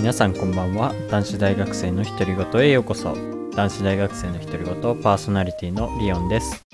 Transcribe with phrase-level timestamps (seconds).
[0.00, 0.94] 皆さんこんばんは。
[1.10, 3.14] 男子大学生の独り言へようこそ。
[3.54, 6.64] 男子大学生の独り言パーソナリティのリオンです、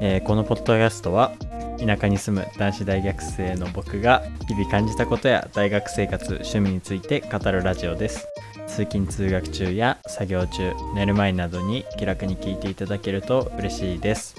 [0.00, 1.32] えーこのポッドキャストは
[1.78, 8.26] 田舎に住む男子大学生の僕が日々感じたことや大学生活趣味について語るラジオです。
[8.66, 14.36] 通勤通学中や作業中寝る前などに気楽に聞いていただけると嬉しいです。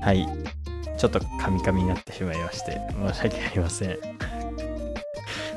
[0.00, 0.26] はい。
[0.96, 4.13] ちょっとカミカミになってしまいまして申し訳ありません。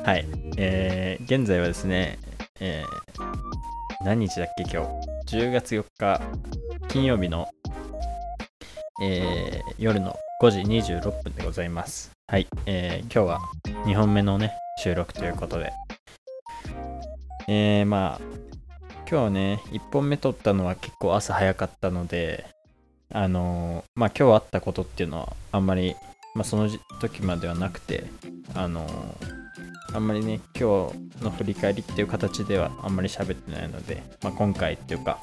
[0.08, 0.26] はい。
[0.56, 2.18] えー、現在はですね、
[2.60, 4.86] えー何日だっけ今
[5.26, 6.22] 日？10月4日
[6.88, 7.46] 金曜日の、
[9.02, 12.10] えー夜の5時26分でございます。
[12.26, 13.40] はい、えー今日は
[13.84, 15.74] 2本目のね収録ということで。
[17.46, 18.20] えー、まあ
[19.10, 22.46] 今日ね1本目撮ったのは結構朝早かったので
[23.12, 25.96] あのーまあ今日あったことっていうのはあんまり、
[26.34, 28.04] まあ、その時時まではなくて
[28.54, 29.47] あのー
[29.94, 35.18] あんまりね今日の振り返りっていう形ではあんまり喋ってないので、まあ、今回っていうか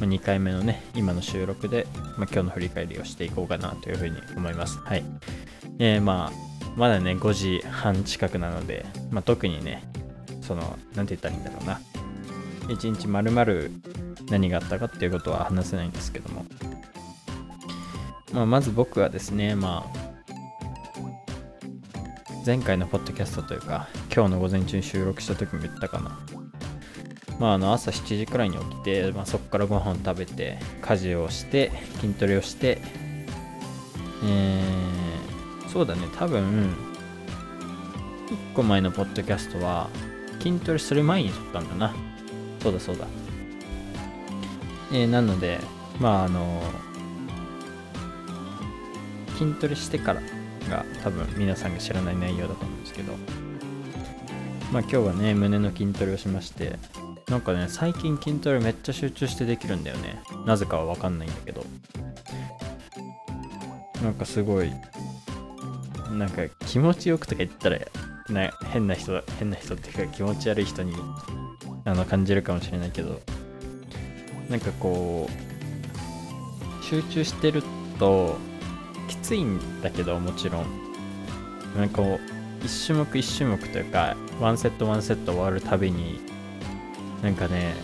[0.00, 1.86] ま2回目のね今の収録で、
[2.16, 4.78] まあ、今日の振り返りをしていこうかなというふうに思います。
[4.78, 5.04] はい。
[5.78, 9.84] えー、まあまだね5時半近くなので、まあ、特にね
[10.40, 11.80] その何て言ったらいいんだろうな。
[12.68, 13.70] 一日まるまる
[14.30, 16.46] 何があったかっていうことは話せないんですけども、
[18.32, 20.13] まあ、まず僕はですねまあ
[22.44, 26.18] 前回のポッドキャストというか今日の午前中に収録した時も言ったかな。
[27.38, 32.82] まああの朝7時くらいに起きて、まあ、そこからご飯食べて家事をして筋トレをして
[34.24, 36.02] えー、そうだね。
[36.18, 36.42] 多分
[38.52, 39.88] 1個前のポッドキャストは
[40.38, 41.94] 筋トレする前に撮ったんだな。
[42.62, 43.06] そうだそうだ。
[44.92, 45.60] えー、なので
[45.98, 46.62] まああの
[49.38, 50.20] 筋トレしてから
[50.68, 53.12] が多分皆さんが知らない内容だと思うんですけど。
[54.72, 56.78] まあ今日はね胸の筋トレをしまして。
[57.28, 60.20] なんかね最近筋トレめっちゃ集中してできるんだよね。
[60.46, 61.64] なぜかは分かんないんだけど。
[64.02, 64.70] なんかすごい
[66.12, 67.78] なんか気持ちよくとか言ったら
[68.28, 70.94] な変な人変な人っていうか気持ち悪い人に
[71.86, 73.20] あの感じるかもしれないけど。
[74.48, 77.62] なんかこう集中してる
[77.98, 78.36] と
[79.08, 80.66] きついんだけどもちろん。
[81.76, 86.20] なんかこう一種目一種目というかワンセットワンセット終わるたびに
[87.22, 87.74] なんかね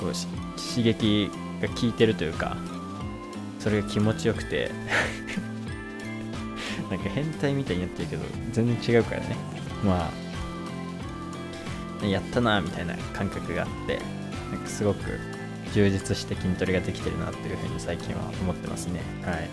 [0.00, 0.12] こう
[0.58, 1.30] 刺激
[1.62, 2.56] が効いてるというか
[3.60, 4.70] それが気持ちよくて。
[6.90, 8.22] なんか変態みたいになってるけど
[8.52, 9.36] 全然違うからね。
[9.84, 10.08] ま
[12.02, 13.98] あやったなみたいな感覚があって
[14.52, 15.00] なんかすごく
[15.72, 19.00] 充実して筋トレができてるなっていうふうに最近は思ってますね。
[19.24, 19.48] はい。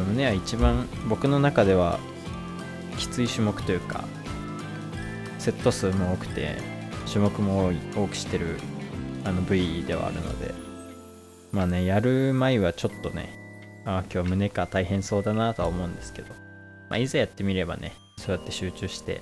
[0.00, 2.00] 胸は一番僕の中では
[2.98, 4.04] きつい種目というか
[5.38, 6.56] セット数も多くて
[7.06, 8.58] 種目も多い多くしてる
[9.24, 10.54] あの部位ではあるので
[11.52, 13.38] まあねやる前はちょっとね
[13.84, 16.28] ああ今日胸か大変そうだなとは思うんですけど、
[16.88, 19.20] まあ、いざやってみればねそうやって集中して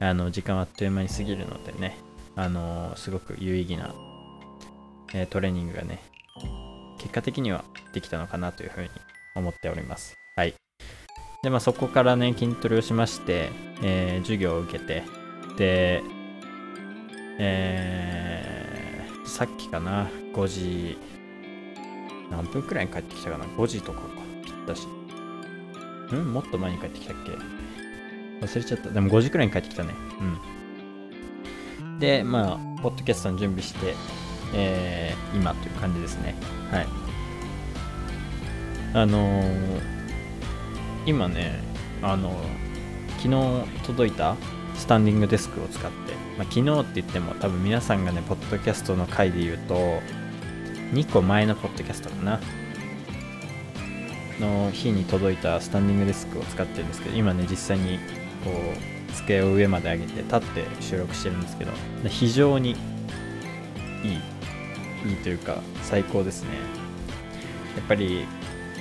[0.00, 1.98] あの時間はあっという間に過ぎるのでね
[2.36, 3.92] あのすごく有意義な、
[5.12, 6.00] えートレーニングがね
[6.98, 8.88] 結果的にはできたのかなというふうに
[9.38, 10.14] 思っております。
[10.36, 10.54] はい。
[11.42, 13.50] でまあそこからね筋トレをしまして、
[13.82, 15.04] えー授業を受けて
[15.56, 16.02] で
[17.38, 20.98] えーさっきかな5時
[22.30, 24.08] 何分くらいに帰ってきたかな5時とかか。
[24.44, 24.86] ぴったし。
[26.14, 27.32] んもっと前に帰ってきたっけ？
[28.44, 28.90] 忘れちゃった。
[28.90, 29.94] でも5時くらいに帰ってきたね。
[31.80, 31.98] うん。
[31.98, 33.94] でまあポッドキャストの準備して
[34.54, 36.34] えー今という感じですね。
[36.70, 36.86] はい。
[38.94, 39.98] あのー
[41.08, 41.58] 今ね
[42.02, 42.38] あの
[43.16, 44.36] 昨日届いた
[44.74, 49.74] スタンディングデスクを使って、まあ、昨日って言っても多分皆さんがねポッドキャストの回で言うと
[50.92, 52.40] 2個前のポッドキャストかな。
[54.38, 57.98] の日に届いたスタンディングデスクを使ってるんですけど今ね実際に
[58.44, 58.52] こ
[59.10, 61.72] う机を上まで上げて立って収録してるんですけど
[62.08, 62.74] 非常にい
[64.04, 66.50] いいいというか最高ですね。
[67.76, 68.26] やっぱり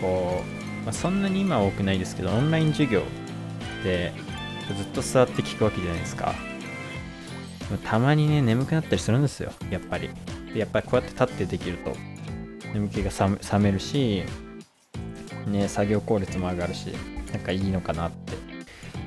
[0.02, 0.44] こ
[0.82, 3.04] う、まあ、そんなに今は多くないですけどオンライン授業
[3.84, 4.14] で
[4.76, 6.34] ずっと座って聞くわけじゃないですか。
[7.84, 10.10] たまにね眠くなったりするんですよやっぱり。
[10.56, 11.96] やっぱりこうやって立ってできると
[12.74, 14.24] 眠気が覚めるし
[15.48, 16.88] ね作業効率も上がるし
[17.32, 18.34] なんかいいのかなって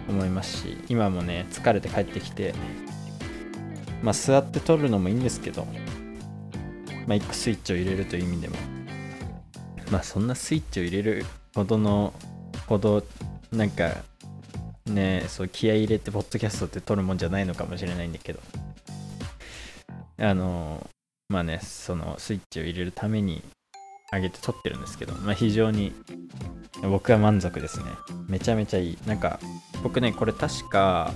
[0.09, 2.55] 思いますし今もね疲れて帰ってきて
[4.03, 5.67] まあ座って撮るのもいいんですけど
[7.07, 8.57] まあ一個スイッチを入れるという意味でも
[9.91, 12.13] まあそんなスイッチを入れるほどの
[12.67, 13.05] ほど
[13.53, 13.97] なんか
[14.87, 18.41] ねそう気合入れてポッドキャストって撮るもんじゃないのかもしれないんだけど。
[20.23, 20.87] あの
[21.31, 23.43] まあねそのスイッチを入れるために
[24.13, 25.93] 上げて撮ってるんですけど、まあ、非常に
[26.83, 27.87] 僕は満足ですね。
[28.29, 28.99] めちゃめちゃいい。
[29.07, 29.41] なんか
[29.83, 31.13] 僕ねこれ確か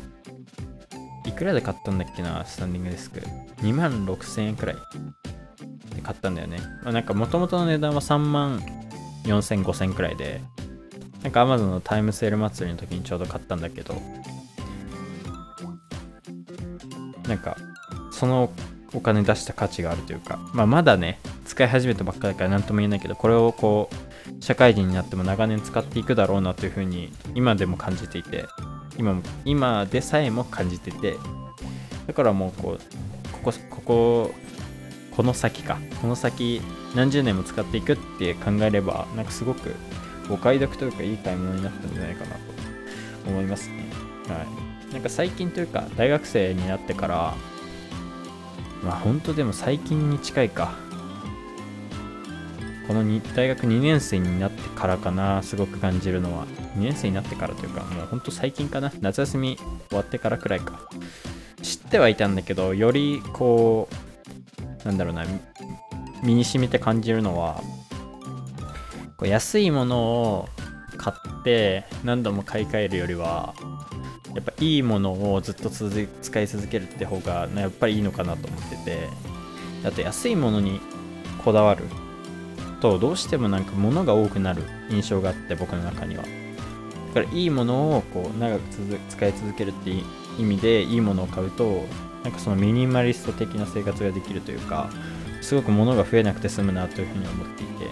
[1.26, 3.20] いくらで買ったんだっけなスタンディングデスク。
[3.62, 4.76] 2万6000円くらい。
[5.94, 8.60] で買ったんだよね、まあ、なんか元々の値段は3万
[9.24, 10.40] 4000、5000くらいで
[11.22, 13.94] なんか Amazon のタイムセール祭りの時にちょうど買ったんだけど
[17.26, 17.56] なんか
[18.12, 18.50] その
[18.92, 28.46] お金出した価値があるというか、まあ、まだね使い始めたばっかだから何とも言えないけどこれをこう社会人になっても長年使っていくだろうなというふうに今でも感じていて
[28.98, 31.14] 今も今でさえも感じてて
[32.06, 34.34] だからもうこうここここ
[35.16, 35.78] この先か。
[36.00, 36.60] この先
[36.94, 39.74] 何十年も使っていくって考えればなんかすごく
[40.30, 42.40] お買い得というかいい買い物になったんじゃないかなと
[43.28, 43.86] 思いますね。
[44.28, 44.44] は
[44.90, 44.92] い。
[44.92, 47.34] なんか最近というか大学生になってから
[48.82, 50.74] まあ本当でも最近に近いか。
[52.86, 53.02] この
[53.34, 56.46] 大学2年生になってからかなすごく感じるのは。
[56.76, 58.92] 2年生になってからというかもうほんと最近かな。
[59.00, 59.56] 夏休み
[59.88, 60.80] 終わってからくらいか。
[61.62, 63.94] 知ってはいたんだけどよりこう
[64.84, 65.24] なんだろうな
[66.22, 67.60] 身に染みて感じるのは
[69.16, 70.48] こう安いものを
[70.96, 73.54] 買って何度も買い替えるよりは
[74.34, 79.08] やっぱいいものをずっと続使い続けるって方がやっぱりいいのかなと思ってて
[79.84, 80.80] あと安いものに
[81.44, 81.84] こだわる。
[82.84, 86.24] とどうしてもなんか物が多くなる印象があって僕の中には。
[87.14, 88.60] だからいいものをこう長く
[89.08, 90.04] 使い続けるっていう
[90.38, 91.86] 意味でいいものを買うと
[92.24, 94.90] なんかそのミニマリスト的な生活ができるというか
[95.42, 97.86] すごく物が増えなくて済むなというふうに思っていて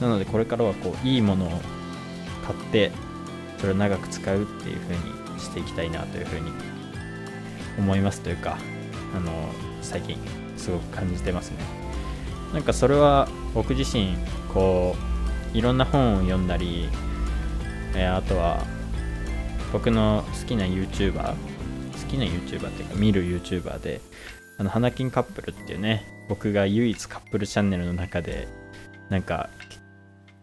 [0.00, 1.48] なのでこれからはこういいものを
[2.46, 2.92] 買って
[3.58, 6.52] それを長く使うっていう風にしていきたいなという風に
[7.78, 8.58] 思いますというか
[9.14, 9.32] あの
[9.82, 10.16] 最近
[10.56, 11.58] すごく感じてますね。
[12.52, 14.16] なんかそれは僕自身
[14.52, 14.96] こ
[15.54, 16.88] ういろんな本を読んだり、
[17.94, 18.62] えあとは
[19.72, 21.34] 僕の好きな YouTuber
[22.06, 24.00] きな YouTuber っていうか見る YouTuber で
[24.58, 28.48] あの花金カップルっていうね僕が唯一カップルチャンネルの中で
[29.10, 29.50] なんか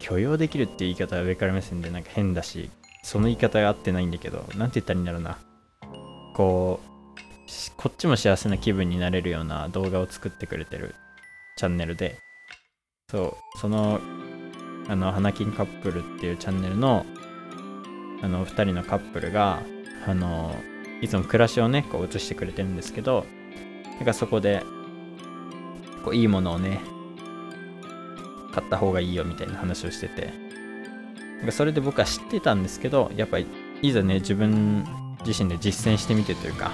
[0.04, 2.69] 許容できるっていう言い方は上から目線でなんか変だし、
[3.04, 5.38] その言い方が合ってないんだけど、なんて言ったらいいんだろうな。
[6.36, 7.19] こう、
[7.77, 10.94] こっちも幸せな気分になれるような動画を作ってくれてる
[11.56, 12.19] チャンネルで、
[13.09, 14.01] そう、その、
[14.89, 17.06] あの、花金カップルっていうチャンネルの、
[18.21, 19.62] あの、二人のカップルが、
[20.06, 20.54] あの、
[21.04, 23.26] いつも暮らしをね、こう映してくれてるんですけど、
[23.98, 24.64] なんかそこで、
[26.04, 26.80] こう、いいものをね、
[28.54, 30.32] 買った方がいいよみたいな話をしてて
[31.38, 33.48] なんかそれで僕は知ってたんですけどやっぱり
[33.82, 34.86] いざね自分
[35.26, 36.72] 自身で実践してみてというか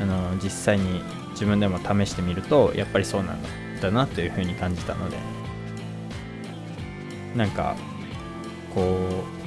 [0.00, 3.42] あの実際に自分でも試してみるとやっぱりそうなん
[3.80, 5.18] だなというふうに感じたので
[7.36, 7.76] なんか
[8.74, 9.39] こう、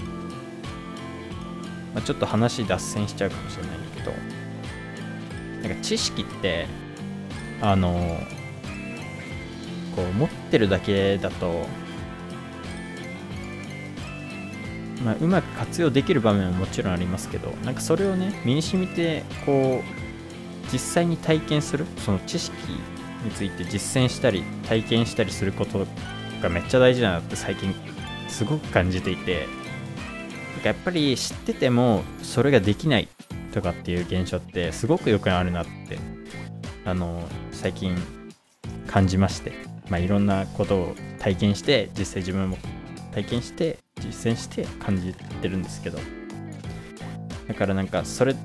[1.93, 4.11] まあ、ちょっと話脱線しちゃうかもしれないんだけど
[5.67, 6.67] なんか知識って
[7.61, 8.19] あの
[9.95, 11.67] こう持ってるだけだと、
[15.03, 22.55] まあ、うまく活用できる場面ももちろんありますけどなんかそれをね身に染みてこう実際に体験するその知識
[23.23, 25.85] について実践したり体験したりすること
[26.41, 27.73] がめっちゃ大事だなって最近
[28.27, 29.47] すごく感じていて
[30.69, 33.07] やっぱり知っててもそれができない
[33.53, 35.97] とかっていう現象ってすごくよくあるなって
[36.85, 37.95] あの最近
[38.87, 42.57] 感じましてまあ、いろんなことを体験して実際自分も
[43.11, 45.99] 体験して実践して感じてるんですけど。
[47.47, 48.35] だからなんかそれ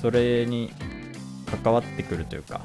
[0.00, 0.72] それに
[1.62, 2.64] 関わってくるというか、ま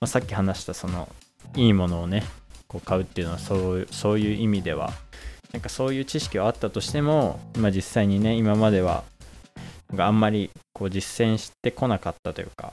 [0.00, 1.08] あ、さっき話したその
[1.54, 2.24] いいものをね
[2.66, 4.92] こう買うっていうのはそうそういう意味では
[5.54, 9.04] なんかそういう知識はあったとしても、まあ、実際にね今までは
[9.88, 12.72] なんかあんまりこう実践してこなかったというか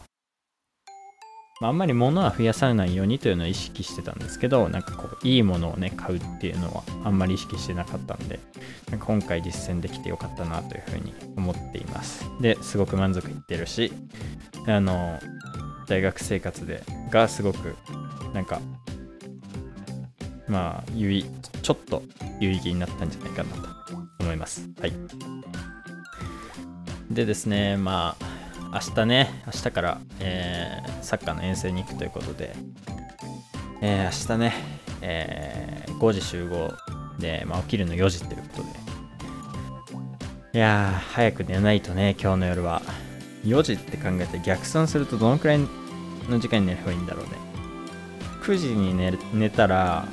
[1.62, 8.40] まあ、あんまり物は増やさないようにというのを意識してたんですけどなんかこういいものをね買うっていうのはあんまり意識してなかったんで
[8.90, 12.26] なんか今回実践できてよかったなというふうに思っています。
[12.42, 13.94] ですごく満足いってるし
[14.66, 15.20] あの
[15.88, 17.76] 大学生活でがすごく
[18.34, 18.60] なんか
[20.48, 21.26] まあ有意
[21.62, 22.04] ちょっと
[22.40, 24.70] 有意義になったんじゃないかなと思います。
[24.80, 24.94] はい。
[27.10, 28.26] でですねまあ
[28.74, 32.56] 明日ね、明日から、えー、サッカーの遠征に行くということで、
[33.82, 34.54] えー、明日ね、
[35.02, 36.72] えー、5時集合
[37.20, 38.70] で、まあ、起きるの4時ということで、
[40.54, 42.82] いやー、早く寝ないとね、今日の夜は。
[43.46, 45.60] 4時って考えて逆算するとどのくらい
[46.30, 47.32] の時間に寝ればいいんだろうね。
[48.44, 50.08] 9時に寝寝たら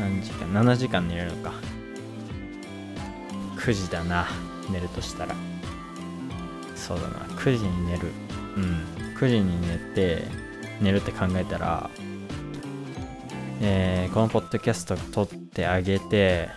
[0.00, 1.52] 3時間7時間寝れるのか。
[3.56, 4.26] 9時だな
[4.70, 5.34] 寝るとしたら。
[6.74, 8.08] そうだな9時に寝る。
[8.56, 10.24] うん9時に寝て
[10.80, 11.90] 寝るって考えたら
[13.60, 16.48] えー、このポッドキャスト撮ってあげて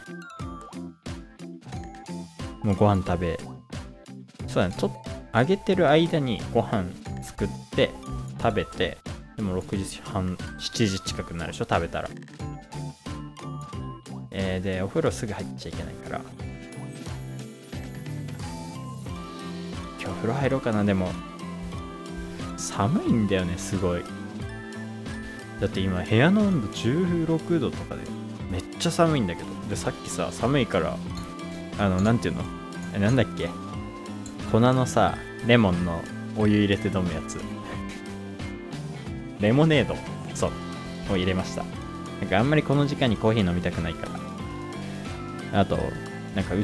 [2.64, 3.40] もうご飯食べ
[4.48, 4.90] そうだねと
[5.34, 6.86] あげてる間にご飯
[7.22, 7.90] 作って
[8.42, 8.98] 食べて
[9.36, 12.10] でも6時半7時近くなるでしょ食べたら。
[14.34, 16.22] えー、でお風呂すぐ入っちゃいけないから。
[20.02, 20.84] 今日風呂入ろうかな。
[20.84, 21.10] でも
[22.58, 24.04] 寒いんだよねすごい。
[25.62, 28.02] だって今部屋の温度16度とかで
[28.52, 29.48] めっちゃ寒いんだけど。
[29.70, 30.98] でさっきさ寒いから
[31.80, 32.44] あのなんていうの？
[32.96, 33.50] えなんだっけ？
[34.52, 36.02] 粉のさレモンの
[36.38, 37.40] お湯入れて飲むやつ。
[39.40, 39.96] レモネード
[40.34, 40.52] そう
[41.14, 41.64] を入れました。
[42.22, 44.23] なんかあんまりこの時間にコーヒー飲みたくないから。
[45.54, 45.78] あと
[46.36, 46.56] なんか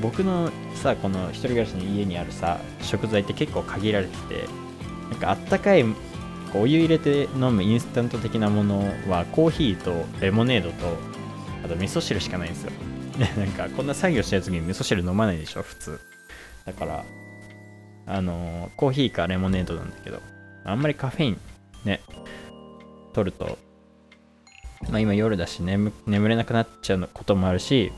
[0.00, 4.48] 僕のさこの一人暮らしの家にあるさ食材って結構限られてて
[5.10, 5.84] なんかあったかい
[6.54, 10.96] お湯入れて飲むインスタント的なものはコーヒーとレモネードと
[11.64, 12.72] あと味噌汁しかないんですよ。
[13.38, 16.00] なんかこんな作業してる時に味噌汁飲まないでしょ普通。
[16.64, 17.04] だから
[18.06, 20.20] あのー、コーヒーかレモネードなんだけど
[20.64, 21.40] あんまりカフェイン
[21.84, 22.00] ね
[23.12, 23.58] 取ると
[24.90, 27.92] まあ今夜だし眠眠れなくなっちゃうこともあるし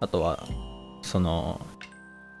[0.00, 0.46] あとは
[1.02, 1.60] その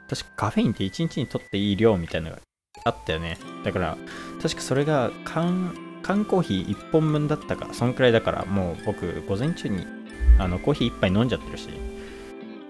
[0.08, 2.42] 確かカフェインって1日にとっていい量みたいなのが
[2.84, 3.36] あったよね。
[3.64, 3.96] だから
[4.40, 9.86] 確かそれが缶缶コーヒー1本分だったかそんくらいだからもう僕午前中に
[10.38, 11.68] あのコーヒー1杯飲んじゃってるし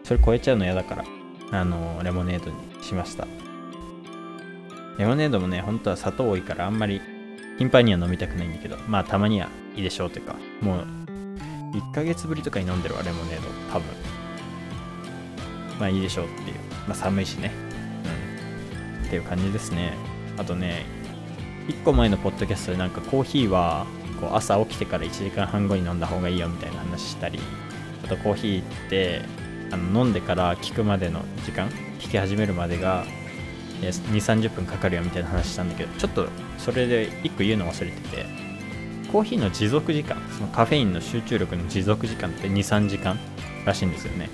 [0.02, 1.04] それ超えちゃうの嫌だから
[1.52, 3.26] あのレモネードにしました。
[4.98, 7.00] レモネードもね本当は砂糖多いからあんまり
[7.58, 9.48] 頻繁には飲みたくないんだけどまあたまには
[9.80, 10.86] いでしょうというかもう
[11.72, 13.86] 1ヶ月ぶりとかに飲んでるわレモネード多分。
[15.78, 16.56] まあいいでしょうっていう。
[16.88, 17.52] まあ寒いしね。
[19.00, 19.06] うん。
[19.06, 19.92] っていう感じですね。
[20.38, 20.86] あとね
[21.68, 23.86] 1個前のポッドキャストでなんかコーヒーは
[24.20, 27.38] こう朝起きてから1時間半後に飲んだ方がいいよみたいな話したり
[28.04, 29.22] あとコーヒーって
[29.70, 33.04] あの飲んでから効くまでの時間効き始めるまでが
[33.82, 38.47] 2 3 0分かかるよみたいな話したんだけどちょっとそれで1個言うの忘れてて
[39.12, 43.18] コーヒーの持続時間そのカフェインの集中力の持続時間って23時間
[43.64, 44.28] らしいんですよね。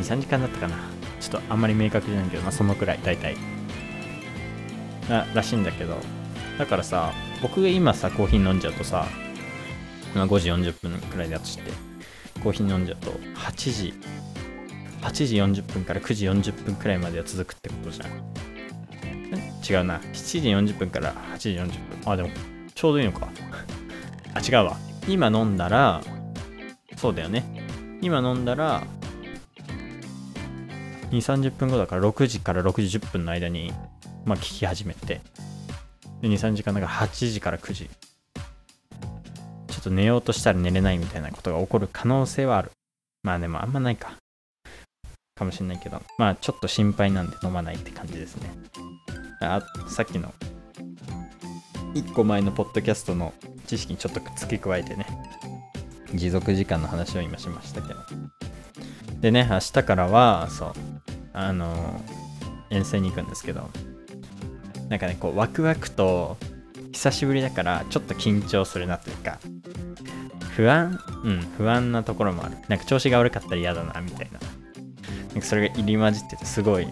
[0.00, 0.76] 23時間だったかな。
[1.20, 3.36] ちょっとあんまり明確じゃないけどまあそのくらい大体。
[5.08, 5.96] ならしいんだけど。
[6.58, 9.06] だからさ僕が今さコーヒー飲んじゃうとさ、
[10.14, 11.70] まあ、5時40分くらいだとして
[12.42, 13.94] コーヒー飲んじゃうと8時
[15.02, 18.46] 8時40分から9時40分くらいまでは続くってことじゃん。
[19.68, 19.98] 違うな。
[19.98, 21.66] 7時40分から8時40
[22.04, 22.12] 分。
[22.12, 22.30] あでも
[22.74, 23.28] ちょうどいいのか。
[24.36, 24.76] あ違うわ。
[25.08, 26.02] 今飲んだら
[26.96, 27.44] そうだよね。
[28.02, 28.82] 今飲んだら
[31.10, 33.72] 2 30分後だから6時から6時10分の間に
[34.26, 35.22] まあ聞き始めて。
[36.20, 37.88] で23時間だから8時から9時。
[39.68, 42.70] ちょっと寝ようとしたら寝れないみたいなことが起こる可能性はある。
[43.22, 44.16] まあでもあんまないか。
[45.34, 46.02] かもしれないけど。
[46.18, 48.50] まあちょっと心配なんで飲まないって感じですね。
[49.40, 50.34] あさっきの。
[51.96, 53.32] 1個前のポッドキャストの
[53.66, 55.06] 知識にちょっと付け加えてね。
[56.14, 58.00] 持続時間の話を今しましたけど。
[59.20, 60.72] でね明日からはそう
[61.32, 62.02] あの
[62.70, 63.70] 遠征に行くんですけど。
[64.88, 66.36] なんかねこうワクワクと
[66.92, 69.38] 久しぶりだからちょっと緊張するなというか。
[70.54, 70.98] 不安？
[71.24, 72.56] うん不安なところもある。
[72.68, 74.38] なんか調子が悪かったら嫌だなみたいな。
[75.30, 76.86] なんかそれが入り混じっててすごい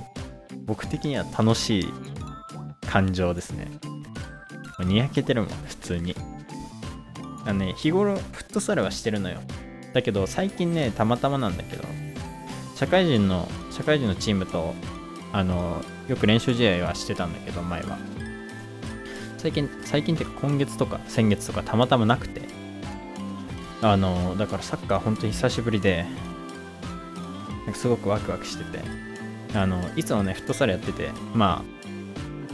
[0.65, 1.87] 僕的には楽しい
[2.87, 3.69] 感情ですね。
[4.85, 6.15] にやけてるもん普通に。
[7.47, 9.41] あのね日頃フットサルはしてるのよ。
[9.93, 11.85] だけど最近ねたまたまなんだけど
[12.75, 14.75] 社会人の社会人のチームと
[15.33, 17.99] あのよく練習試合はしてたんだけど前は。
[19.39, 22.43] 最近最近っていうか今月とか先月とかたまたまなくて。
[23.83, 26.07] あのだからサッカー本当に久しぶりで
[27.67, 29.05] なんかすごくワクワクしてて。
[29.55, 31.84] あのいつもねフットサルやっててまあ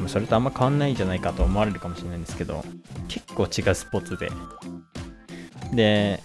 [0.09, 2.65] それとあんま変わんないんじゃないかと思われるかもしれないんですけど
[3.09, 4.31] 結構違うスポーツで
[5.73, 6.23] で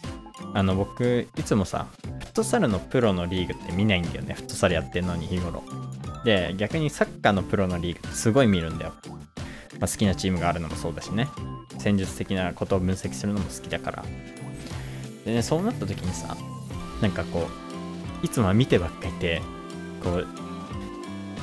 [0.53, 5.63] あの僕いつもさフットサルのプロのリーグって見ないんだよねフットサルやってんのに日頃
[6.25, 8.93] で、逆にサッカーのプロのリーグってすごい見るんだよ。
[9.79, 11.27] まあ、好きなチームがあるのもそうだしね。
[11.77, 14.05] 戦術的なことを分析するのも好きだから。
[15.23, 16.35] でね、そうなった時にさ、
[17.01, 17.47] なんかこ
[18.21, 19.41] う、いつもは見てばっかりて、
[20.03, 20.27] こう、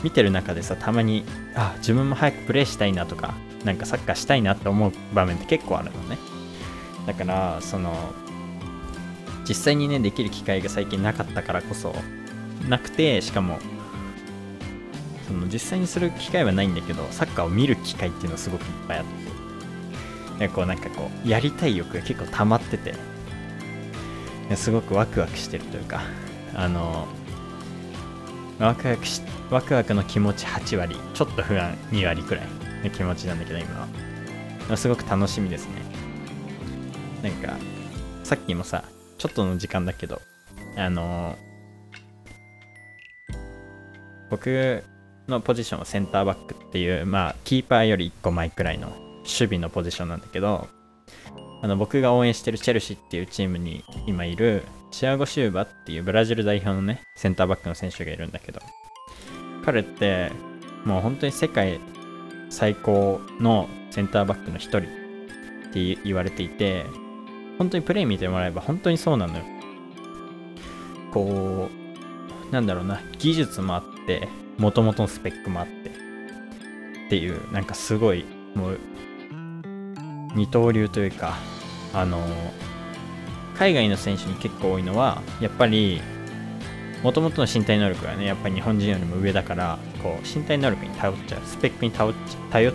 [0.02, 6.18] 見てる中でさたまにあ自分も早くプレイしたいなとかなんかサッカーしたいなって思う場面って結構あるのね。
[7.06, 7.92] だからその
[9.48, 11.94] 実際にねできる機会が最近なかったからこそ
[12.68, 13.58] なくてしかも
[15.26, 19.22] その実際にする機会はないんだけどサッカーを見る機会っていうのはすごくいっぱいあって。
[20.48, 22.94] こうなんかこうやりたい欲が結構溜まってて
[24.56, 26.02] すごくワクワクしてるというか
[26.54, 27.06] あの
[28.62, 32.46] ワクワクしワクワクの気持ち8割ちょっと不安2割くらい
[32.84, 33.88] の気持ちなんだけど今
[34.68, 34.76] は。
[34.76, 35.82] すごく楽しみですね。
[37.22, 37.56] なんか
[38.22, 38.84] さっきもさ
[39.18, 40.22] ちょっとの時間だけど
[40.76, 41.36] あの
[44.30, 44.84] 僕
[45.26, 48.90] のポジションはセンターバックっていうまあキーパーより1個前くらいの
[49.24, 50.68] 守備のポジションなんだけど
[51.62, 58.60] あの僕が応援してるチェルシーっていうチームに今いるチアゴ・シューバっていうブラジル代表のねセンターバックの選手がいるんだけど
[59.64, 60.30] 彼って
[60.84, 61.80] もう本当に世界
[62.50, 64.82] 最高のセンターバックの一人っ
[65.72, 66.84] て言われていて
[67.58, 69.44] 本当にプレイ見てもらえば本当にそうなのよ。
[71.12, 71.68] こ
[72.50, 78.78] うなんだろうな技術もあってもともとのスペックもあってっていうなんかすごいもう
[80.34, 81.36] 二刀流というか
[81.94, 82.18] あの
[83.62, 86.00] 海外の選手に結構多いのはやっぱり
[87.04, 92.14] もともとの身体能力がねやっぱり日本人よりも上だからこう身体能力に頼っちゃうスペックに頼っ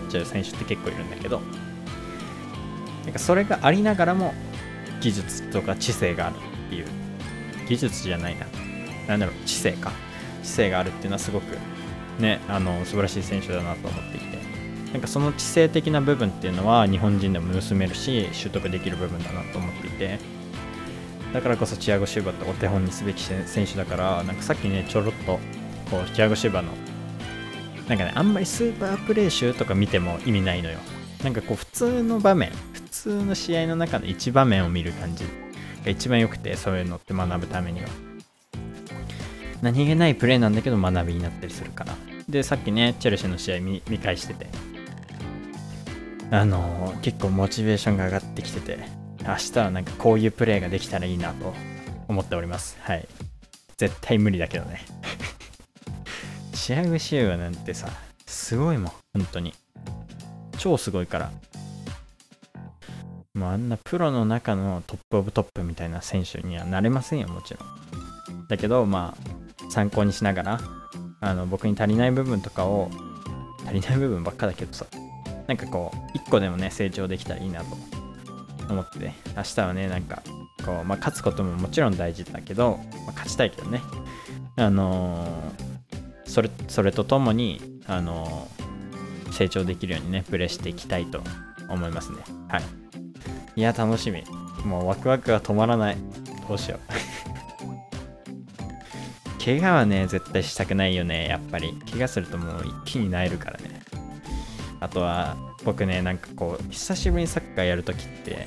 [0.08, 1.42] ちゃう選手って結構いるんだけど
[3.04, 4.32] なんかそれがありながらも
[5.02, 6.86] 技術とか知性があるっていう
[7.68, 8.46] 技術じゃないな
[9.08, 9.92] 何だろう知性か。
[10.42, 11.58] 知性があるっていうのはすごく
[12.18, 14.38] ねあの素晴らしい選手だなと思っていて。
[14.92, 20.37] なんかその知性的な部分っていうのは日本人でも盗めるし習得できる部分だなと思っていて。
[21.32, 25.38] だからこそチアゴ・シューバーってお手本にすべき選手だからなんかさっきねちょろっと
[25.90, 26.72] こうチアゴ・シューバーの
[27.88, 30.78] なんかねあんまりスーパープレー集とか見ても意味ないのよ。
[31.22, 35.24] なんかこう普通の場面普通の試合の中の一場面を見る感じ
[35.84, 37.88] が一番良くてそういうのって学ぶためには。
[39.60, 41.96] 何気ないプレーなんだけど学びになったりするから。
[42.28, 44.46] でさっきねチェルシーの試合見見返してて。
[46.30, 49.07] あのー、結構モチベーションが上がってきてて。
[49.28, 51.52] 明日はなんかこういうプレーができたらいいなと
[52.08, 52.78] 思っております。
[52.80, 53.06] はい。
[53.76, 54.80] 絶対無理だけどね。
[56.54, 57.90] シアグシウなんてさ
[58.26, 58.92] すごいもん。
[59.12, 59.52] 本当に。
[60.56, 61.30] 超すごいから。
[63.34, 67.60] もうあんなプロの中のトップオブトップみたいな選手にはなれませんよもちろ
[68.34, 68.48] ん。
[68.48, 70.60] だけどまあ参考にしながら
[71.20, 72.90] あの僕に足りない部分とかを
[73.66, 74.86] 足りない部分ばっかだけどさ。
[75.46, 77.97] なんかこう一個でもね成長できたらいいなと。
[78.72, 80.22] 思ってね、明日はねなんか
[80.64, 83.80] こう、まあ、勝つことももちろん大事だけど、まあ、勝ちたいけどね。
[84.56, 91.22] あのー、それそれとともにあのー、成長できるようにねプレーしていきたいと
[91.68, 92.18] 思いますね。
[92.48, 92.62] はい。
[93.56, 94.24] いや楽しみ。
[94.64, 95.96] もうワクワクが止まらない。
[96.48, 96.80] どうしよう。
[99.44, 101.72] 怪我はね絶対したくないよねやっぱり。
[101.90, 103.80] 怪我するともう一気に萎えるからね。
[104.80, 108.46] あとは僕ねなんかこう久しぶりにサッカーやるときって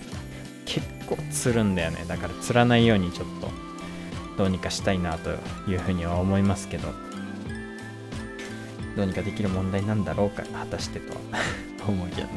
[0.66, 2.06] 結構つるんだよね。
[2.08, 3.50] だからつらないようにちょっと
[4.38, 5.30] どうにかしたいなと
[5.70, 6.90] いうふうには思いますけど。
[8.96, 11.20] どうにかできる問題なんだろうか果たしてとは。
[11.88, 12.34] 思うけどね。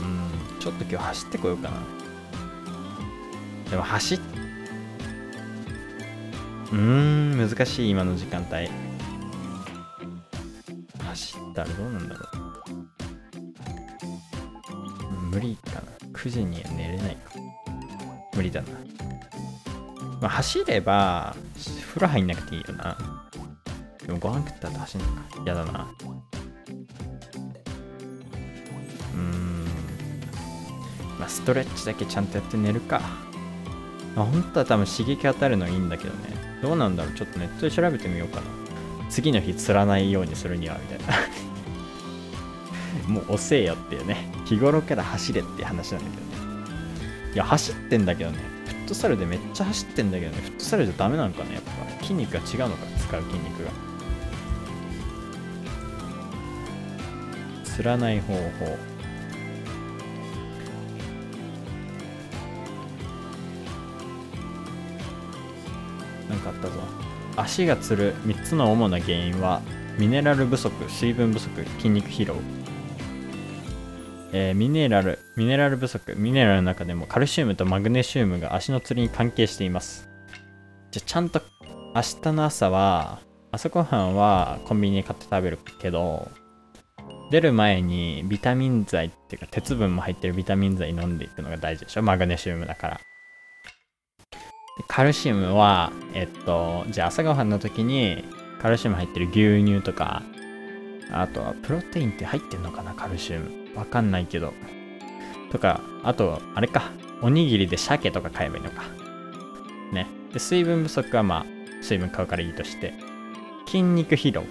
[0.00, 0.58] うん。
[0.58, 1.76] ちょっと今日走ってこようかな。
[3.70, 4.20] でも走っ
[6.72, 8.70] うーん難しい今の時間帯。
[11.04, 12.41] 走ったらどうなんだろう。
[15.32, 15.82] 無理かな。
[16.12, 17.32] 9時には寝れないか。
[18.36, 18.68] 無理だな。
[20.20, 21.34] まあ走れば
[21.88, 22.98] 風呂入んなくていいよな。
[24.06, 25.12] でもご飯食った後走んのか。
[25.44, 25.90] 嫌だな。
[29.14, 29.64] うーん。
[31.18, 33.00] まあストレッチだけちゃんとやって寝るか。
[34.14, 36.18] まあ本当は多分刺激当たるのいいんだけどね。
[36.60, 37.14] どうなんだろう。
[37.14, 38.42] ちょっとネットで調べてみようかな。
[39.08, 41.14] 次の日釣らないようにするにはみたいな。
[43.08, 46.32] もう遅えよっていうね日頃から走れって話なんだけどね。
[47.34, 53.70] いや走ってんだけどねフットサルでめっちゃ走ってんだけどねフットサルじゃダメなのかねやっぱ筋肉が違うのか使う筋肉が。
[57.64, 58.40] 釣らない方法。
[66.28, 66.72] なんかあったぞ。
[67.36, 69.62] 足がつる3つの主な原因は
[69.98, 72.36] ミネラル不足水分不足筋肉疲労。
[74.32, 80.08] えー、ミネラル、ミネラル不足、ミネラルの中でもカルシウムとマグネシウムが足のつりに関係しています。
[80.90, 81.42] じゃ、ちゃんと
[81.94, 83.20] 明日の朝は、
[83.54, 86.30] 朝ごはんはコンビニで買って食べるけど
[87.30, 92.02] 出る前にビタミン剤っていうか鉄分も入ってるビタミン剤飲んでいくのが大事でしょ？
[92.02, 93.00] マグネシウムだから。
[94.88, 98.24] カルシウムはえっとじゃあ朝ごはんの時に
[98.62, 100.22] カルシウム入ってる牛乳とか
[101.10, 102.94] あとはプロテインって入ってんのかな？
[102.94, 103.61] カルシウム。
[103.74, 104.52] わかんないけど。
[105.50, 106.90] とかあとあれか。
[107.24, 108.82] おにぎりで鮭とか買えばいいのか。
[109.92, 110.08] ね。
[110.32, 111.46] で水分不足はまあ
[111.82, 112.94] 水分買うからいいとして。
[113.66, 114.44] 筋肉疲労。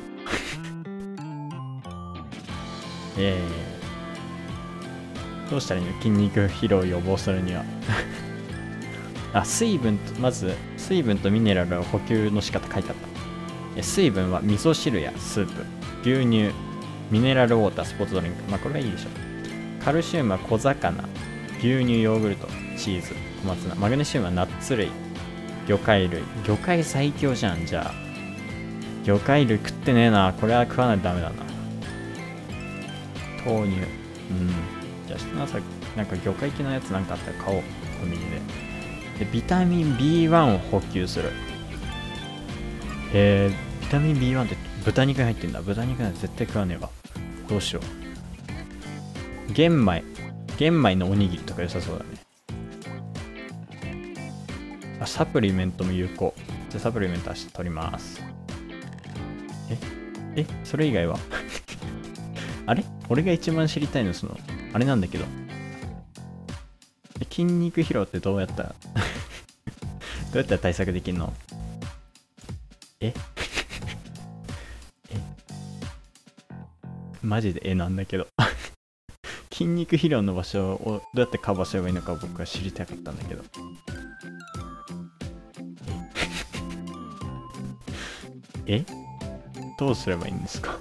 [3.18, 5.94] えー、どうしたらいいの？
[5.98, 7.66] 筋肉疲労を予防するには。
[9.34, 12.96] あ水分とまず水分とミネラルの補給の仕方書いてあっ
[13.76, 13.84] た。
[13.84, 15.66] 水分は味噌汁やスープ。
[16.10, 16.52] 牛乳。
[17.12, 18.50] ミネラルウォータースポーツドリンク。
[18.50, 19.10] まあこれはいいでしょ。
[19.10, 21.04] うカルシウムは小魚。
[21.60, 22.48] 牛乳ヨーグルト。
[22.78, 23.14] チーズ。
[23.42, 23.76] 小松菜。
[23.76, 24.90] マグネシウムはナッツ類。
[25.68, 26.24] 魚介類。
[26.46, 27.66] 魚介最強じゃん。
[27.66, 27.94] じゃあ。
[29.04, 30.34] 魚介類食ってねえな。
[30.40, 31.36] これは食わないとダメだな。
[33.46, 33.76] 豆乳。
[33.76, 34.50] うん。
[35.08, 35.60] じゃあなさ
[35.98, 37.64] なんか魚介系のやつなんかあったら買おう。
[38.00, 38.24] コンビニ
[39.18, 39.26] で。
[39.26, 41.32] でビタミン B1 を補給する。
[43.14, 43.52] え。
[43.52, 45.62] ー、ビタミン B1 って豚肉に入ってんだ。
[45.62, 46.90] 豚肉なんて絶対食わねえわ。
[47.52, 47.82] どうしよ
[49.50, 49.54] う。
[49.54, 50.04] 玄米。
[50.58, 52.12] 玄米のおにぎりとか良さそうだね。
[55.02, 56.34] あサプリメントも有効。
[56.70, 58.22] じゃサプリメント明日取ります。
[59.70, 59.78] え？
[60.38, 60.46] え？
[60.64, 61.20] それ以外は？
[62.68, 62.86] あれ？
[63.10, 64.40] 俺が一番知りたいのその
[64.72, 65.26] あれなんだけど。
[67.30, 68.76] 筋肉疲労ってどうやったら
[70.32, 71.34] どうやったら対策できんの？
[73.02, 73.14] え？
[77.22, 78.28] マジでえなんだけど。
[79.52, 83.44] 筋肉疲労の場所をどうやってカバーすればいいのか僕は知りたかったんだけど。
[88.66, 88.86] え？
[89.78, 90.78] どうすればいいんですか？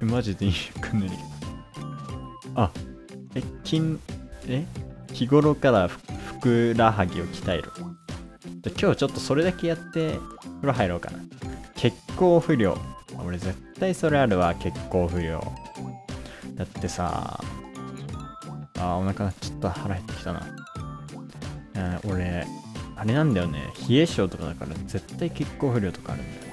[0.00, 1.12] マジで意味わかんな。
[2.56, 2.70] あ、
[3.34, 3.98] え、筋、
[4.48, 4.66] え？
[5.12, 5.98] 日頃からふ
[6.40, 7.72] くらはぎを鍛える。
[8.78, 10.18] 今日ちょっとそれだけやって
[10.62, 11.18] 風呂入ろうかな。
[11.74, 12.78] 血行不良。
[13.26, 15.40] 俺絶対それあるわ、血行不良。
[16.54, 17.40] だってさ、
[18.78, 20.46] あ、お腹ちょっと腹減ってきたな。
[22.04, 22.46] うん、俺、
[22.94, 23.72] あれなんだよね。
[23.88, 26.52] 冷え性とかだから絶対血行不良とかあるんだよ。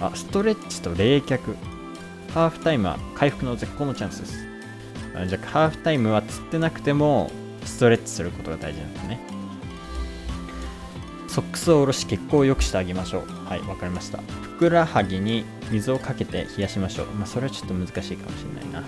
[0.00, 1.38] あ、ストレッチと冷却。
[2.34, 5.28] ハーフタイムは回復の絶好のチャンスです。
[5.28, 7.30] じゃあ、ハーフタイムは釣ってなくても、
[7.64, 9.20] ストレッチすることが大事なんですね。
[11.32, 13.48] ソックスを下ろし血行を良くしてあげましょう。
[13.48, 14.18] はい、わかりました。
[14.18, 17.06] ふくらはぎに水をかけて冷やしましょう。
[17.06, 18.84] まあ、それはちょっと難しいかもしれないな。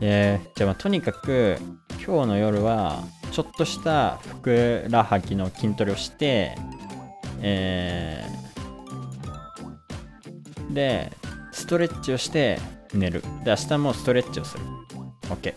[0.00, 1.58] えー、じゃあまあとにかく
[2.02, 6.56] 今日の夜はちょっとしたふくらはぎの筋トレをして
[7.42, 11.12] えー、で、
[11.52, 12.58] ストレッチをして
[12.94, 13.22] 寝る。
[13.44, 14.64] で、明日もストレッチをする。
[15.28, 15.54] OK。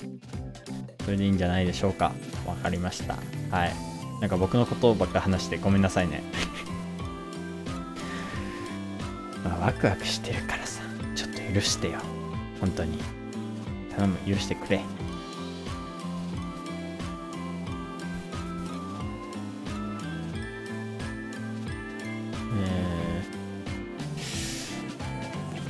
[1.05, 2.13] それでいいんじゃないでしょうか。
[2.45, 3.15] わかりました。
[3.49, 3.92] はい。
[4.23, 6.23] なんか僕のことばっか話してごめんなさいね。
[9.43, 10.81] まあ、ワクワクしてるからさ、
[11.13, 11.99] ちょっと許してよ。
[12.61, 12.99] 本当に。
[13.93, 14.79] 頼む、許してくれ。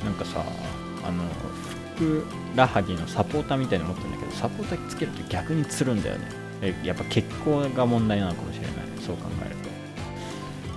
[0.04, 0.44] なんかさ
[1.02, 1.24] あの
[1.96, 6.43] ふくらはぎのサポーターみたいなの持ってるんだけどサポーターつけると逆につるんだよね
[6.82, 8.74] やっぱ血行が問題なのかもしれない。
[9.04, 9.68] そう考えると。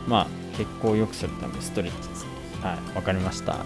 [0.08, 2.30] まあ血行を良くするためストレッチですね。
[2.62, 3.58] はいわかりました。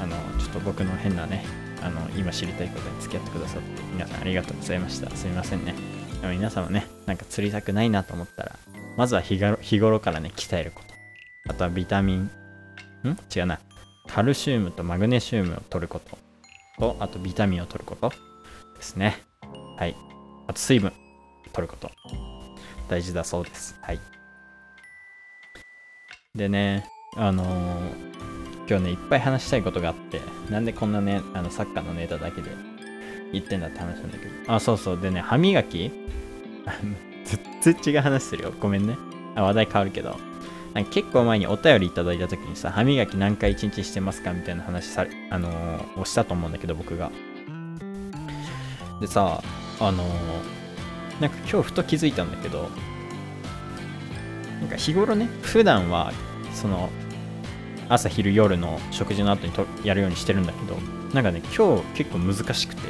[0.00, 1.44] あのちょっと僕の変なね
[1.82, 5.10] あの今知りたいことに付き合ってくださって皆さんありがとうございました。
[5.10, 5.74] すみませんね。
[6.20, 8.58] でも皆さんもねなんか釣りたくないなと思ったら
[8.96, 9.38] まずは日
[9.78, 10.94] 頃からね鍛えること。
[11.50, 12.22] あとはビタミン。
[12.22, 12.30] ん？
[13.34, 13.60] 違うな。
[14.06, 16.16] カルシウムとマグネシウムを取ること。
[16.78, 18.10] と、あとビタミンを取ること。
[18.76, 19.22] ですね。
[19.76, 19.94] はい。
[20.46, 20.92] あと水分。
[21.54, 21.90] 取ること。
[22.88, 23.78] 大事だそうです。
[23.80, 24.00] はい。
[26.34, 26.86] でね、
[27.16, 27.48] あのー、
[28.68, 32.50] 今日ね、いっぱい話したいことがあって、なんでこんなね、あの、サッカーのネタだけで
[33.32, 34.52] 言ってんだって話なんだけど。
[34.52, 35.00] あ、そうそう。
[35.00, 35.90] でね、歯磨き？
[37.62, 38.52] 全然違う話するよ。
[38.60, 38.96] ごめんね。
[39.36, 40.16] あ、話題変わるけど。
[40.90, 47.12] 結構前にお便りいただいた時にさ、歯磨き何回一日してますかみたいな話され、あのー、をしたと思うんだけど、僕が。
[49.00, 49.40] でさ、
[49.80, 50.53] あのー、
[51.20, 52.68] なんか今日ふと気づいたんだけど、
[54.60, 56.12] なんか日頃ね、普段は、
[56.52, 56.90] その、
[57.88, 60.76] 朝昼夜の食事の後にとやるようにしてるんだけど、
[61.12, 62.82] なんかね、今日結構難しくて、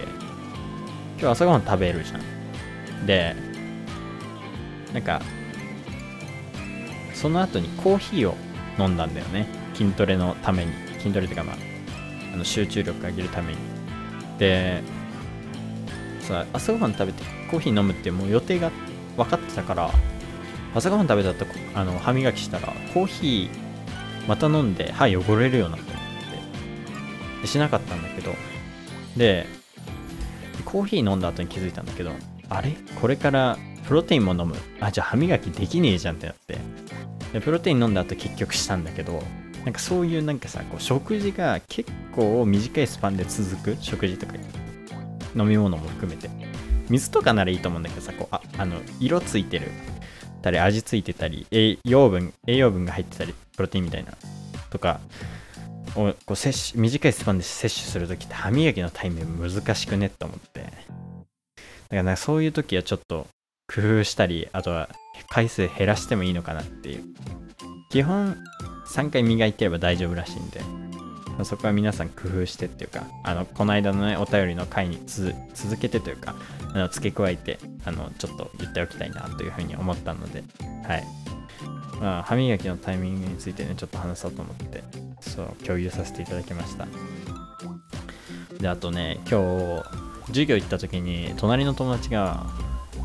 [1.19, 3.07] 今で朝ごはん食べるじゃん。
[3.07, 3.35] で
[4.93, 5.23] なんか
[7.15, 8.37] その後にコーヒーを
[8.79, 9.47] 飲んだんだよね。
[9.75, 10.73] 筋トレのために。
[10.99, 11.57] 筋トレっていうかまあ
[12.35, 13.59] あの集中力上げるために。
[14.39, 14.83] で
[16.25, 18.71] さ朝ごはん食べてコーヒー飲むってもう予定が
[19.17, 19.91] 分かってたから
[20.75, 28.33] 朝ごはん食べた後あの歯磨きしたらコーヒーまた飲んで歯汚れるようなと思ってしなかったんだけど
[29.17, 29.47] で
[30.65, 32.11] コーヒー飲んだ後に気づいたんだけど
[32.49, 32.75] あれ？
[33.01, 34.57] これからプロテインも飲む？
[34.81, 36.59] あじゃあ歯磨きできねえじゃんってなって。
[37.33, 39.23] でプロテイン飲んだ後結局したんだけど
[39.65, 44.35] なんかそういうなんかさこう食事が結構短いスパンで続く食事とか
[45.37, 46.31] 飲み物も含めて。
[46.91, 49.71] 水とかならいいと思うんだけどさこうああの色ついてる。
[50.43, 54.13] たり味ついてたり栄養分栄養分が入ってたりプロテインみたいな。
[54.71, 55.01] とか
[55.97, 60.61] をこう摂取短いスパンで摂取するときって歯磨きのタイミング難しくねって思って。
[60.61, 60.73] だか
[61.91, 63.27] らなんかそういう時はちょっと
[63.73, 64.89] 工夫したりあとは
[65.31, 67.05] 回数減らしてもいいのかなっていう。
[67.91, 68.37] 基本
[68.89, 70.84] 3回磨いてれば大丈夫らしいんで。
[71.43, 75.35] そこは皆さん工夫してっていうかあのこの間のねお便りの回に続
[75.81, 76.37] けてというか
[76.73, 80.45] あの付け加えてあのちょっと言っておきたいなというふうに思ったので
[80.87, 81.05] はい。
[82.01, 84.83] まあ歯磨きのタイミングについてねちょっと話そうと思って
[85.21, 86.87] そう共有させていただきました。
[88.61, 89.41] であとね今
[89.81, 89.85] 日
[90.29, 92.47] 授業行った時に隣の友達が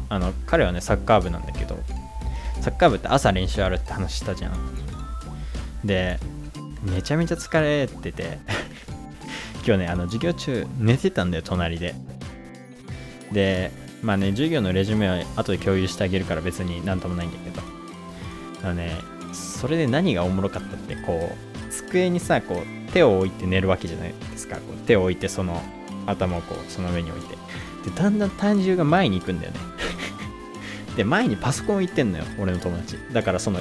[0.10, 1.78] あの彼はねサッカー部なんだけど
[2.62, 4.54] サッカー部って朝練習あるって話したじゃん。
[5.86, 6.20] で
[6.84, 8.40] めちゃめちゃ疲れてて。
[9.66, 11.96] 今日ねあの授業中寝てたんだよ隣で。
[13.32, 17.62] でまあね授業のレジュメは後で共有してあげるから別になんともないんだけど。
[18.64, 18.98] あのね
[19.34, 24.56] それで何がおもろかったってこう机にさこう手を置いて寝るわけじゃないですか。
[24.56, 25.62] こう手を置いてその
[26.06, 27.36] 頭をこうその上に置いて。
[27.90, 29.60] でだんだん体重が前に行くんだよね。
[30.96, 32.98] で前にパソコン置いてんのよ俺の友達。
[33.14, 33.60] だからその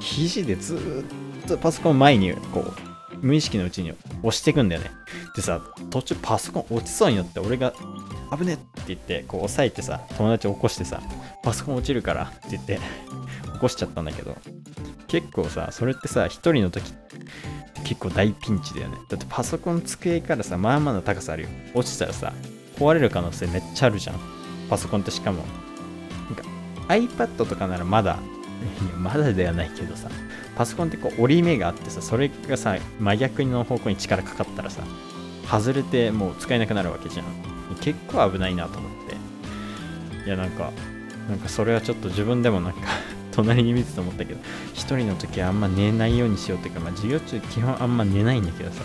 [0.00, 4.90] 肘でずっとパソコン前にこう無意識のうちに押していくんだよね。
[5.34, 7.72] でさ途中パソコン落ちそうになって俺が
[8.36, 11.00] 危ねって言ってこう押さえてさ友達起こしてさ
[11.42, 12.78] パソコン落ちるからって言って
[13.54, 14.36] 起こしちゃったんだけど
[15.06, 16.92] 結構さそれってさ一人の時
[17.84, 18.98] 結構大ピンチだよね。
[19.08, 21.48] だってパソコン机からさまあまあの高さあるよ。
[21.74, 22.32] 落ちたらさ
[22.76, 24.16] 壊れる可能性めっちゃあるじゃん。
[24.68, 25.44] パソコンってしかも。
[26.26, 26.44] なんか
[26.88, 28.18] iPad とかならまだ
[28.98, 30.10] まだではないけどさ
[30.58, 34.82] パソコンってこう折り目があってさそれがさ真逆の方向に力かかったらさ
[35.48, 37.26] 外れてもう使えなくなるわけじゃん。
[37.80, 40.26] 結構危ないなと思って。
[40.26, 40.72] いやなんか
[41.28, 42.80] なんかそれはちょっと自分でもなんか
[43.32, 44.40] 隣に見てて思ったけど
[44.74, 48.82] 一人の時はあんま寝ないようにしようっていうか、まあ、授業中基本あんま寝ないんだけどさ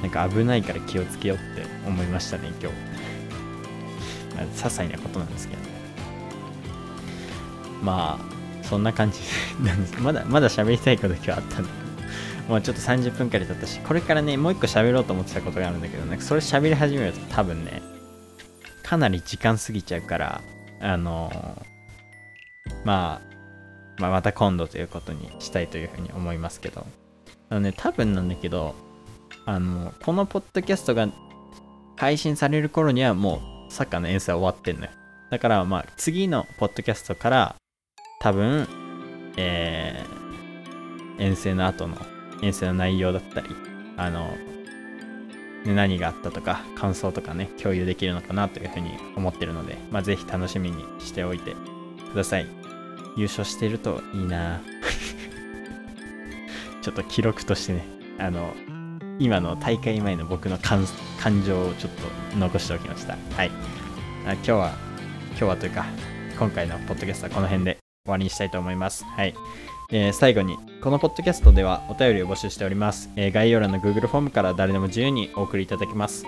[0.00, 2.76] なんか危ないから気をつけようって思いましたね今日、
[4.34, 5.68] まあ、些細なことなんですけどね。
[7.82, 8.31] まあ
[8.62, 9.18] そんな感じ
[9.62, 17.82] なんですまだまだ喋りたいこと今日あったんだけどもうちょっと30分くらい経ったしこれからねもう一個喋ろうと思ってたことがあるんだけどなんかそれ喋り始めると多分ね
[18.82, 20.40] かなり時間過ぎちゃうから
[20.80, 23.32] あのー、まあ
[23.98, 26.86] まあ、また今度ということにしたいというふうに思いますけど。
[27.50, 28.74] あのね、多分なんだけど、
[29.44, 31.08] あの、このポッドキャストが
[31.96, 34.90] 配信される頃にはもうサッカーの遠征は終わってんのよ。
[35.30, 37.56] だからまあ次のポッドキャストから
[38.22, 38.68] 多分、
[39.36, 41.96] えー、遠征の後の
[42.40, 43.48] 遠征の内容だったり、
[43.96, 44.36] あの、
[45.66, 51.56] 何があったとか感想とかね、共有できるのかなというふうに思ってるので、まあぜひ楽しみにしておいて
[52.12, 52.46] ください。
[53.16, 54.60] 優勝してるといいな
[56.80, 57.84] ちょっと記録としてね、
[58.18, 58.54] あの、
[59.18, 60.86] 今の大会前の僕の感
[61.44, 61.92] 情をちょっ
[62.32, 63.16] と残しておきました。
[63.36, 63.50] はい。
[64.24, 64.74] 今日は、
[65.30, 65.86] 今日はというか、
[66.38, 69.04] 今回のポッドキャストはこの辺で終わりにしたいと思います。
[69.04, 69.34] はい。
[69.92, 73.08] えー、最後に、このポッドキャストではお便りを募集しております。
[73.14, 76.24] えー、概要欄の Google フォームから誰でも自由にお送りいただけます。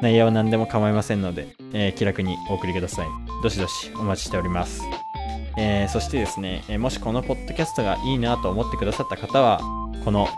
[0.00, 3.08] 内容は何でも構いませんので、えー、気楽にお送りください。
[3.42, 4.82] どしどしお待ちしております。
[5.58, 9.60] えー、そしてですね、えもしこのポッドキャストがいいなと思ってくださった方は、
[10.06, 10.28] この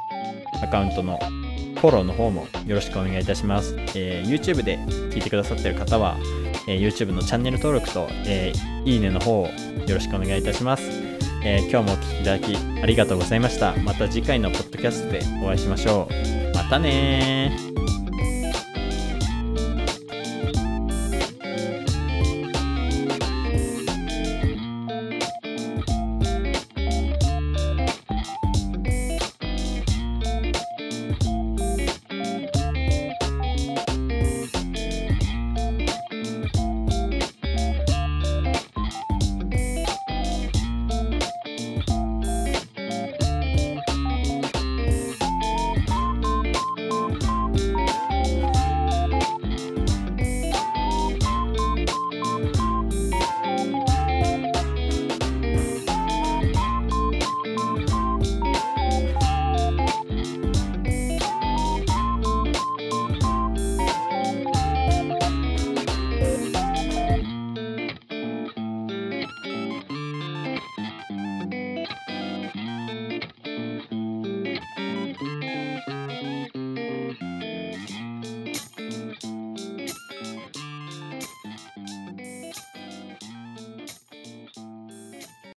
[0.60, 1.20] アカウントの
[1.76, 3.76] フォローの方もよろしくお願いいたします。
[3.94, 6.16] え、YouTube で聞いてくださっている方は、
[6.66, 9.52] えー、YouTube のチャンネル登録と、えー、いいねの方をよ
[9.88, 11.10] ろしくお願いいたします。
[11.42, 13.74] え今日もお聴きいただきありがとうございました。
[13.76, 16.54] また次回のポッドキャストでお会いしましょう。
[16.54, 17.69] またね